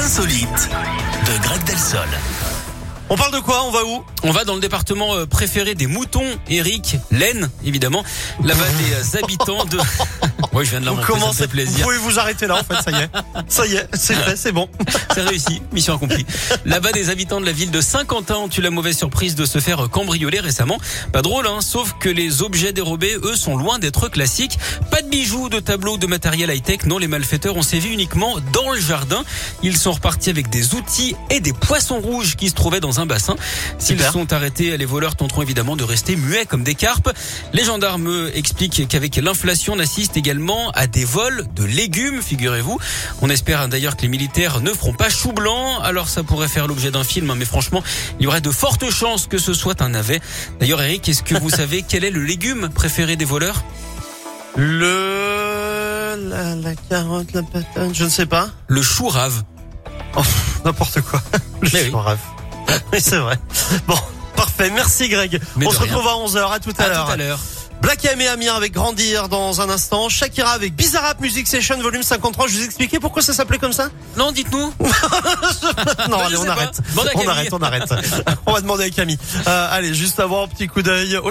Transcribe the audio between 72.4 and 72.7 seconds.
Je vous